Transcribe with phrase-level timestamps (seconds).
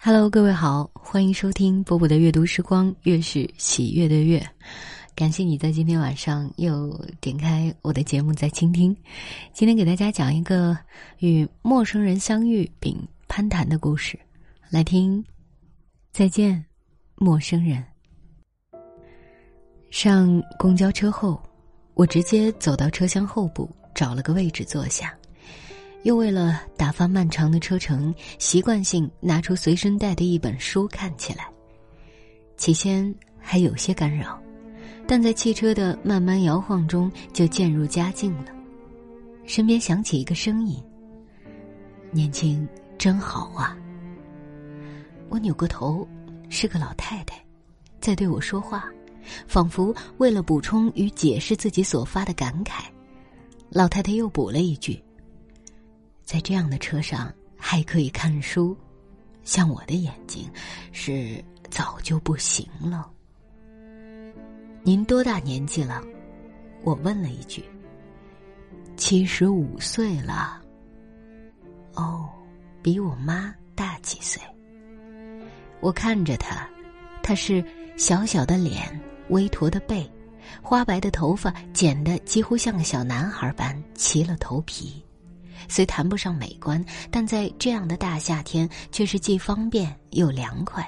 [0.00, 4.40] Hello，各位好，欢迎收听波波的阅读时光，月是喜悦的月。
[5.16, 6.88] 感谢你在今天晚上又
[7.20, 8.96] 点开我的节目在倾听。
[9.52, 10.78] 今天给大家讲一个
[11.18, 14.16] 与陌生人相遇并攀谈的故事，
[14.70, 15.22] 来听。
[16.12, 16.64] 再见，
[17.16, 17.84] 陌生人。
[19.90, 21.42] 上公交车后，
[21.94, 25.12] 我直接走到车厢后部，找了个位置坐下。
[26.08, 31.52] 又为了打发漫长的车程，习惯性拿出随身带的一本书看起来。
[32.56, 34.40] 起先还有些干扰，
[35.06, 38.46] 但在汽车的慢慢摇晃中就渐入佳境了。
[39.44, 40.82] 身边响起一个声音
[42.10, 42.66] ：“年轻
[42.96, 43.76] 真好啊！”
[45.28, 46.08] 我扭过头，
[46.48, 47.38] 是个老太太，
[48.00, 48.88] 在对我说话，
[49.46, 52.84] 仿佛为了补充与解释自己所发的感慨。
[53.68, 54.98] 老太太又补了一句。
[56.28, 58.76] 在这样的车上还可以看书，
[59.44, 60.46] 像我的眼睛
[60.92, 63.10] 是早就不行了。
[64.82, 66.02] 您多大年纪了？
[66.84, 67.64] 我问了一句。
[68.94, 70.60] 七十五岁了。
[71.94, 72.28] 哦，
[72.82, 74.42] 比我妈大几岁。
[75.80, 76.68] 我看着她，
[77.22, 77.64] 她是
[77.96, 80.06] 小小的脸，微驼的背，
[80.60, 85.02] 花白的头发剪得几乎像个小男孩般齐了头皮。
[85.68, 90.86] 虽谈不上美观，但在这样的大夏天，却是既方便又凉快。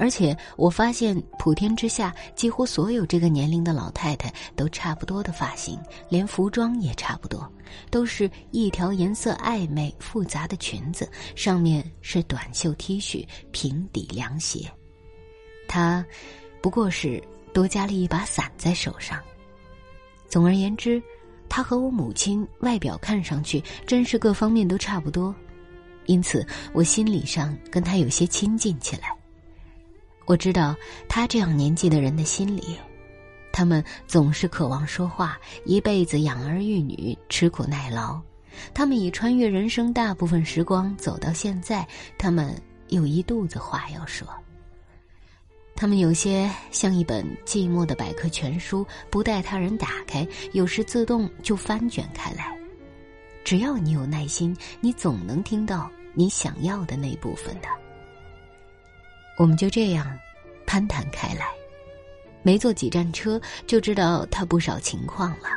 [0.00, 5.76] 而且我发现，普天之下几乎所有这个年龄的老太太都差不多的发型，
[6.08, 7.52] 连服装也差不多，
[7.90, 14.70] 都是一条颜色暧昧复杂的裙子，上面是短袖 T 恤，平底凉鞋。
[15.66, 16.06] 她，
[16.62, 17.20] 不过是
[17.52, 19.20] 多加了一把伞在手上。
[20.28, 21.02] 总而言之。
[21.48, 25.34] 他和我母亲外表看上去真是各方面都差不多，
[26.06, 29.12] 因此我心理上跟他有些亲近起来。
[30.26, 30.76] 我知道
[31.08, 32.76] 他这样年纪的人的心理，
[33.52, 38.20] 他们总是渴望说话，一辈子养儿育女，吃苦耐劳。
[38.74, 41.86] 他们已穿越人生大部分时光走到现在，
[42.18, 42.54] 他们
[42.88, 44.26] 有一肚子话要说。
[45.80, 52.52] 他们有些像一本寂寞的百科全书，不待他人打开，有时自动就翻卷开来。
[53.44, 57.68] 只要你有耐心，你总能听到你想要的那部分的。
[59.36, 60.18] 我们就这样
[60.66, 61.46] 攀谈开来，
[62.42, 65.48] 没坐几站车就知道他不少情况了。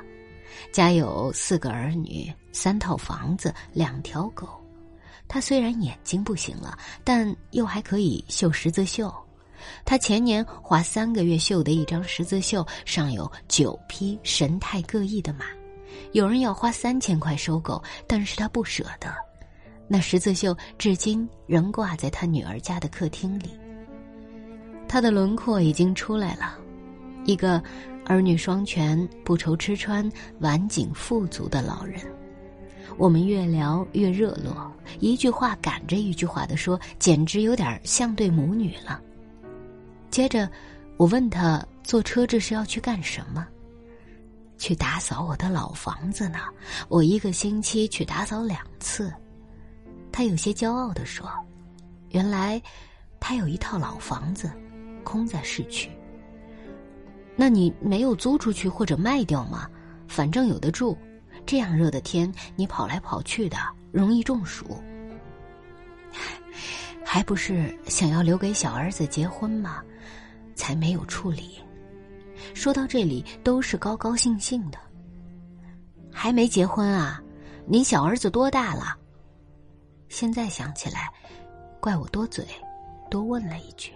[0.72, 4.48] 家有四个儿女，三套房子，两条狗。
[5.28, 9.12] 他虽然眼睛不行了，但又还可以绣十字绣。
[9.86, 15.46] 他前年花三个月绣的一张十字绣，上有九匹神态各异的马，
[16.12, 19.14] 有人要花三千块收购，但是他不舍得。
[19.88, 23.52] 那十字绣至今仍挂在他女儿家的客厅里。
[24.88, 26.58] 他的轮廓已经出来了，
[27.26, 27.62] 一个
[28.06, 32.02] 儿女双全、不愁吃穿、晚景富足的老人。
[32.98, 39.02] 我们越聊越热络，一句话赶着一句话的说，简直有点像对母女了。
[40.12, 40.48] 接着，
[40.98, 43.48] 我问他坐车这是要去干什么？
[44.58, 46.40] 去打扫我的老房子呢。
[46.90, 49.12] 我一个星期去打扫两次。
[50.12, 51.32] 他有些骄傲的说
[52.12, 52.62] ：“原来，
[53.22, 54.52] 他有一套老房子，
[55.04, 55.90] 空在市区。
[57.36, 59.68] 那你没有租出去或者卖掉吗？
[60.08, 60.98] 反正有的住。
[61.46, 63.58] 这样热的天，你跑来跑去的，
[63.94, 64.78] 容易中暑。
[67.04, 69.82] 还不是想要留给小儿子结婚吗？”
[70.56, 71.59] 才没有处理。
[72.53, 74.78] 说到这里，都是高高兴兴的。
[76.12, 77.22] 还没结婚啊？
[77.66, 78.97] 您小儿子多大了？
[80.09, 81.12] 现在想起来，
[81.79, 82.45] 怪我多嘴，
[83.09, 83.94] 多问了一句。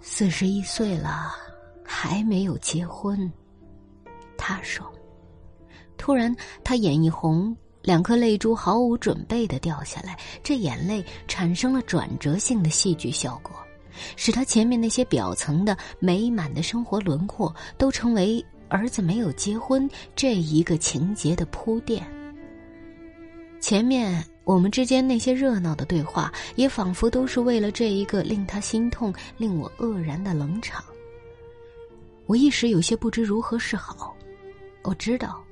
[0.00, 1.34] 四十一岁了，
[1.84, 3.30] 还没有结婚。
[4.36, 4.90] 他说。
[5.96, 13.52] 突然，他眼一红，两颗泪珠毫无准备的掉下来，这眼泪产生了转折性的戏剧效果。
[14.16, 22.06] 使他前面那些表层的美满的生活轮廓，都成为儿子没有结婚这一个情节的铺垫。
[23.60, 30.84] 前面我们之间那些热闹的对话，也仿佛都是为了这一个令他心痛、令我愕然的冷场。
[32.26, 34.16] 我一时有些不知如何是好。
[34.82, 35.42] 我知道。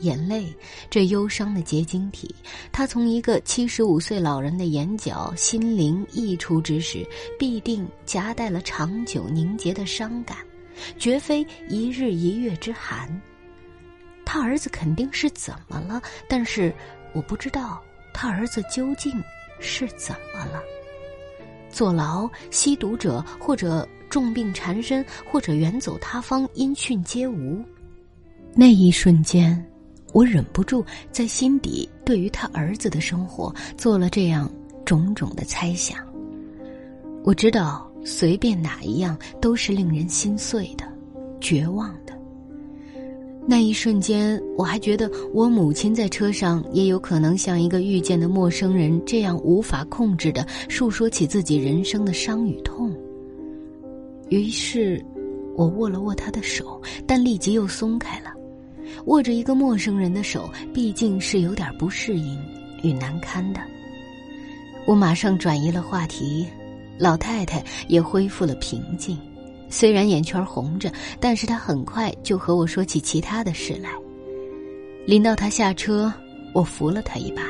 [0.00, 0.46] 眼泪，
[0.90, 2.34] 这忧伤的结晶体，
[2.72, 7.06] 它从一个七十五岁老人的眼角、心灵溢出之时，
[7.38, 10.38] 必定夹带了长久凝结的伤感，
[10.98, 13.08] 绝非一日一月之寒。
[14.24, 16.02] 他儿子肯定是怎么了？
[16.28, 16.74] 但是
[17.12, 17.80] 我不知道
[18.12, 19.12] 他儿子究竟
[19.60, 20.60] 是怎么了？
[21.70, 27.62] 坐牢、吸毒者，或者重病缠身，或者远走他方，音讯皆无。
[28.54, 29.62] 那一瞬间，
[30.12, 34.50] 我忍不住在心底对于他儿子的生活做了这样
[34.84, 35.98] 种种的猜想。
[37.22, 40.84] 我知道，随便哪一样都是令人心碎的、
[41.40, 42.16] 绝望的。
[43.48, 52.92] 那一瞬间，我还觉得我母亲在车上也有可能像一个遇见的陌生人这样无法控制的述说起自己人生的伤与痛。
[54.30, 55.04] 于是，
[55.56, 58.32] 我握了握他的手，但立即又松开了。
[59.06, 62.38] 握着一个陌生人的手，毕竟是有点不适应
[62.82, 63.60] 与难堪的。
[64.86, 66.46] 我马上转移了话题，
[66.98, 69.18] 老太太也恢复了平静。
[69.68, 73.90] 虽然眼圈红着，但是她很快就和我说起其他的事来。
[75.06, 76.12] 临到他下车，
[76.52, 77.42] 我扶了他一把，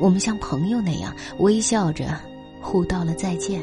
[0.00, 2.20] 我们像朋友那样微笑着
[2.60, 3.60] 互道了再见。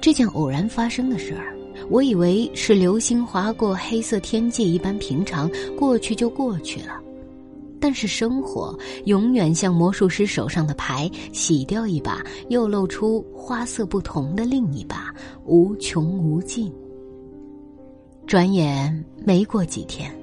[0.00, 1.54] 这件偶然发生的事儿，
[1.88, 7.00] 我以为是流星划过黑色天际一般平常，过去就过去了。
[7.82, 15.14] 但是生活永远像魔术师手上的牌，洗掉一把，又露出花色不同的另一把，
[15.46, 16.70] 无穷无尽。
[18.26, 20.14] 转眼没过几天，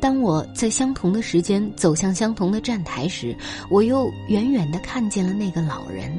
[0.00, 3.34] 当我在相同的时间走向相同的站台时，
[3.70, 6.12] 我又远远的看见了那个老人，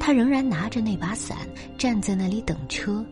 [0.00, 1.36] 他仍然拿着那把伞
[1.76, 3.04] 站在那里等车，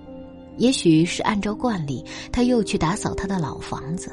[0.57, 4.13] 也许是按照惯例，他又去打扫他的老房子。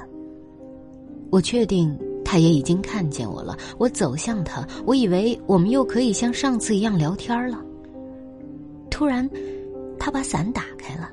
[1.29, 3.57] 我确定他也已经看见我了。
[3.77, 7.63] 我走向他，我以为我们又可以像上次一样聊天了。
[8.89, 9.29] 突然，
[9.97, 11.09] 他把伞打开了，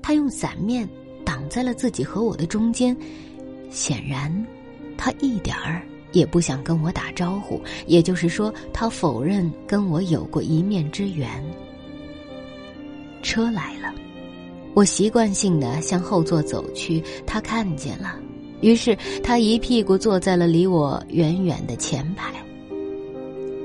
[0.00, 0.88] 他用伞面
[1.24, 2.96] 挡在了自己和我的中间。
[3.70, 4.32] 显然，
[4.96, 11.28] 他一点儿也不想跟我打招呼，也就是说，他否认跟我有过一面之缘。
[13.22, 13.92] 车来了，
[14.74, 18.14] 我习惯性的向后座走去，他看见了。
[18.60, 22.32] 于是他一屁股坐在了离我远远的前排。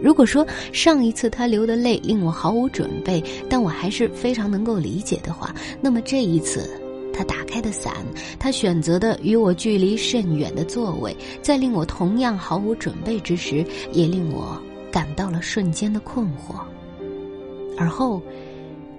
[0.01, 6.69] 如果说上一次他流的泪令我毫无准备，但我还是非常能够理解的话，那么这一次
[7.13, 7.93] 他打开的伞，
[8.37, 14.61] 他选择的与我距离甚远的座位，在令我同样毫无准备之时，也令我
[14.91, 16.59] 感到了瞬间的困惑。
[17.77, 18.21] 而后，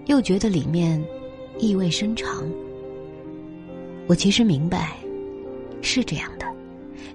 [0.06, 1.02] 又觉得里面
[1.58, 2.44] 意味深长。
[4.06, 4.96] 我其实明白。
[5.82, 6.46] 是这样的，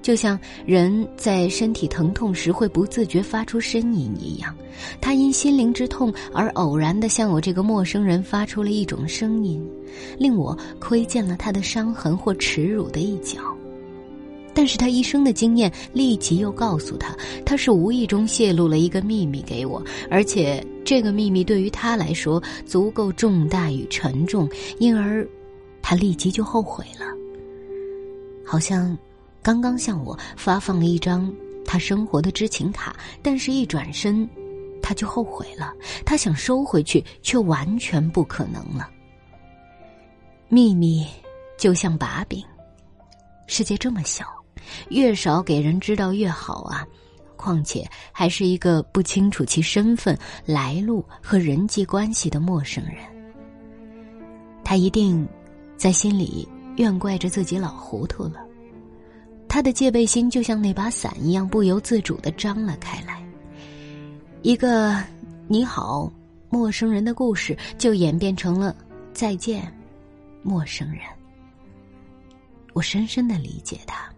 [0.01, 4.55] 就像人在身体疼痛时会不自觉发出呻吟一样，
[5.01, 9.61] 他因心灵之痛而偶然的向我这个陌生人发出了一种声音，
[10.17, 13.41] 令我窥见了他的伤痕或耻辱的一角。
[14.53, 17.15] 但是他一生的经验立即又告诉他，
[17.45, 24.49] 他是无意中泄露了一个秘密给我，而且这个秘密对于他来说足够重大与沉重，
[24.79, 25.27] 因而
[25.81, 27.05] 他立即就后悔了。
[28.45, 28.97] 好像
[29.41, 31.33] 刚刚向我发放了一张
[31.65, 34.27] 他生活的知情卡，但是一转身，
[34.81, 35.73] 他就后悔了。
[36.05, 38.89] 他想收回去，却完全不可能了。
[40.49, 41.07] 秘密
[41.57, 42.43] 就像把柄，
[43.47, 44.25] 世界这么小，
[44.89, 46.85] 越少给人知道越好啊！
[47.35, 52.97] 况且还是一个不清楚其身份、来路和人际关系的陌生人，
[54.63, 55.27] 他一定
[55.77, 56.47] 在心里。
[56.77, 58.35] 怨怪着自己老糊涂了，
[59.49, 63.21] 他的戒备心就像那把伞一样，不由自主的张了开来。
[64.41, 64.95] 一个
[65.49, 66.09] “你好，
[66.49, 68.73] 陌生人”的故事就演变成了
[69.13, 69.71] “再见，
[70.41, 71.01] 陌生人”。
[72.71, 74.09] 我深深的理解他，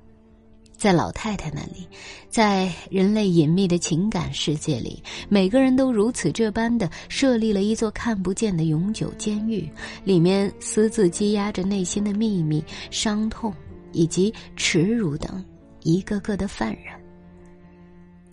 [0.83, 1.87] 在老太太那里，
[2.27, 9.65] 在人类隐秘的情感世界里，每个人都如此这般的设立了一座看不见的永久监狱，
[10.03, 12.61] 里面私自积压着内心的秘密、
[12.91, 13.53] 伤痛
[13.93, 15.41] 以及耻辱等
[15.83, 16.93] 一个个的犯人。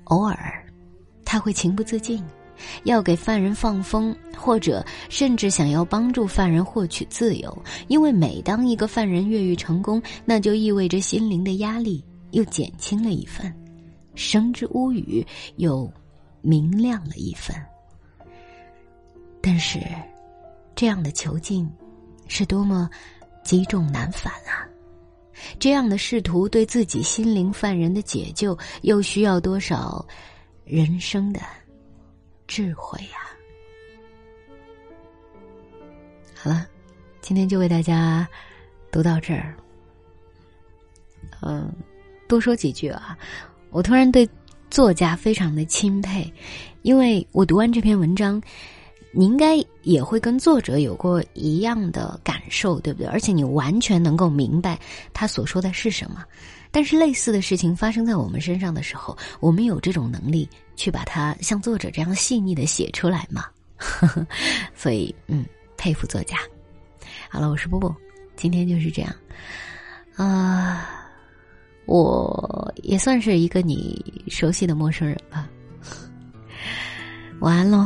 [0.06, 0.66] 偶尔，
[1.24, 2.20] 他会情不自禁，
[2.82, 13.54] 要给犯人放风，或者甚至想要帮助犯人获取自由，因为每当一个犯人越狱成功，那就意味着心灵的压力又减轻了一分，
[14.14, 15.90] 生之屋宇又
[16.40, 17.56] 明亮了一分。
[19.42, 19.80] 但是，
[20.74, 21.70] 这样的囚禁
[22.28, 22.88] 是多么
[23.42, 24.68] 积重难返啊！
[25.58, 30.06] 这样的试图对自己心灵犯人的解救，又需要多少
[30.64, 31.40] 人生的
[32.46, 33.30] 智慧呀！
[36.34, 36.66] 好了，
[37.22, 38.28] 今天就为大家
[38.90, 39.56] 读到这儿。
[41.42, 41.72] 嗯，
[42.30, 43.18] 多说几句啊！
[43.70, 44.28] 我突然对
[44.70, 46.32] 作家非常的钦佩，
[46.82, 48.40] 因为我读完这篇文章，
[49.10, 53.08] 你应该也会跟作者有过一样的感受，对不对？
[53.08, 54.78] 而且你完全能够明白
[55.12, 56.24] 他所说的是什么。
[56.70, 63.46] 但是类似的事情发生在我们身上的时候，我们有这种能力去把它像作者这样细腻的写出来吗？
[64.72, 65.44] 所以，嗯，
[65.76, 66.36] 佩服作家。
[67.28, 67.92] 好了，我是波波，
[68.36, 69.12] 今天就是这样。
[70.14, 70.89] 啊。
[71.90, 75.48] 我也算是一个你熟悉的陌生人吧，
[77.40, 77.84] 晚安喽。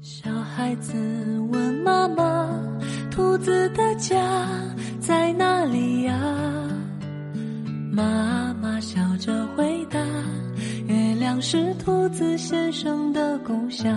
[0.00, 0.94] 小孩子
[1.52, 2.48] 问妈妈
[3.12, 4.48] ：“兔子的家
[4.98, 6.18] 在哪里呀？”
[7.92, 10.00] 妈妈笑着回答
[10.88, 13.94] ：“月亮是兔子先生的故乡。”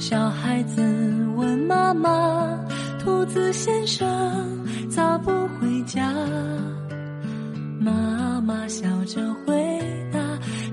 [0.00, 0.80] 小孩子
[1.36, 2.58] 问妈妈。
[3.10, 4.06] 兔子先生
[4.88, 6.14] 咋不回家？
[7.80, 9.52] 妈妈笑着回
[10.12, 10.20] 答：“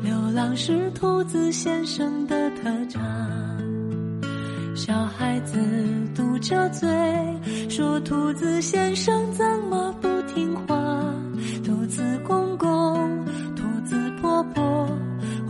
[0.03, 3.01] 流浪是兔子先生的特长。”
[4.75, 5.57] 小孩子
[6.15, 6.87] 嘟着嘴
[7.69, 10.75] 说：“兔子先生怎么不听话？
[11.65, 13.25] 兔子公公、
[13.55, 14.87] 兔子婆婆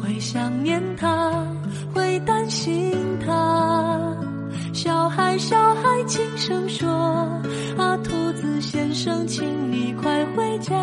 [0.02, 1.27] 会想念他，
[6.48, 6.88] 声说
[7.78, 10.78] ：“啊，兔子先生，请你快回家，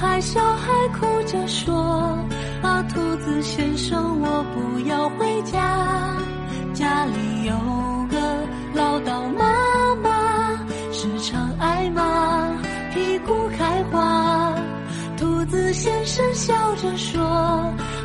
[0.00, 1.76] 孩，小孩哭着说
[2.64, 6.16] ：“啊，兔子先生，我不要回家。
[6.72, 7.52] 家里有
[8.08, 8.18] 个
[8.72, 10.58] 唠叨妈妈，
[10.90, 12.48] 时常挨骂，
[12.94, 14.54] 屁股开花。”
[15.18, 17.20] 兔子先生笑着说：“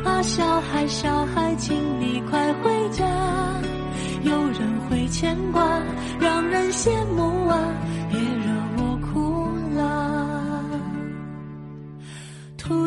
[0.04, 3.06] 啊，小孩，小孩，请你快回家，
[4.22, 5.62] 有人会牵挂，